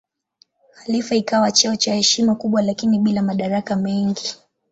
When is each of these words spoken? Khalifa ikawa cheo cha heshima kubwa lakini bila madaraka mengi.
Khalifa 0.73 1.15
ikawa 1.15 1.51
cheo 1.51 1.75
cha 1.75 1.93
heshima 1.95 2.35
kubwa 2.35 2.61
lakini 2.61 2.99
bila 2.99 3.21
madaraka 3.21 3.75
mengi. 3.75 4.35